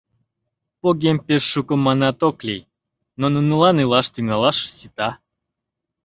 Погем 0.81 1.17
пеш 1.25 1.43
шуко 1.51 1.73
манат 1.85 2.19
ок 2.29 2.37
лий, 2.47 2.67
но 3.19 3.25
нунылан 3.33 3.77
илаш 3.83 4.07
тӱҥалашышт 4.13 4.73
сита. 4.79 5.09